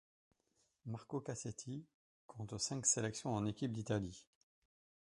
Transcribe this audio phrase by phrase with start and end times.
[0.87, 1.85] Marco Cassetti
[2.25, 4.25] compte cinq sélections en équipe d'Italie.